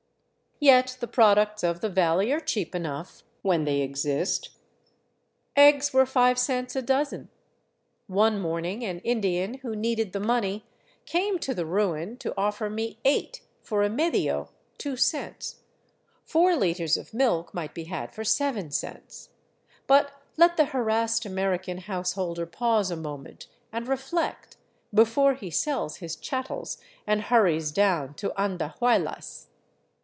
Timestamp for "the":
0.99-1.07, 1.81-1.89, 10.13-10.19, 11.55-11.65, 20.57-20.65